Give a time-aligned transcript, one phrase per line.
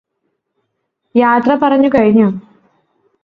[1.15, 2.29] യാത്ര പറഞ്ഞു കഴിഞ്ഞോ